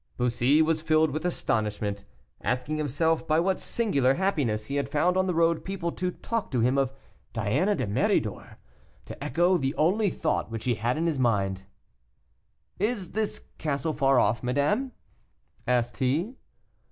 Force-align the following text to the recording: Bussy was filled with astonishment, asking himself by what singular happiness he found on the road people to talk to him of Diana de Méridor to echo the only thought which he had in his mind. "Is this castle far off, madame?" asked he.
Bussy 0.17 0.63
was 0.63 0.81
filled 0.81 1.11
with 1.11 1.25
astonishment, 1.25 2.05
asking 2.43 2.77
himself 2.77 3.27
by 3.27 3.39
what 3.39 3.59
singular 3.59 4.15
happiness 4.15 4.65
he 4.65 4.81
found 4.81 5.15
on 5.15 5.27
the 5.27 5.33
road 5.35 5.63
people 5.63 5.91
to 5.91 6.09
talk 6.09 6.49
to 6.49 6.59
him 6.59 6.75
of 6.75 6.91
Diana 7.33 7.75
de 7.75 7.85
Méridor 7.85 8.55
to 9.05 9.23
echo 9.23 9.59
the 9.59 9.75
only 9.75 10.09
thought 10.09 10.49
which 10.49 10.63
he 10.65 10.73
had 10.73 10.97
in 10.97 11.05
his 11.05 11.19
mind. 11.19 11.65
"Is 12.79 13.11
this 13.11 13.41
castle 13.59 13.93
far 13.93 14.17
off, 14.19 14.41
madame?" 14.41 14.91
asked 15.67 15.97
he. 15.97 16.33